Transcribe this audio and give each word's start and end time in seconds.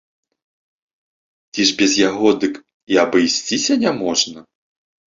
Ці 1.53 1.61
ж 1.71 1.77
без 1.83 1.91
яго 2.09 2.27
дык 2.45 2.53
і 2.95 3.01
абысціся 3.07 3.73
няможна. 3.87 4.39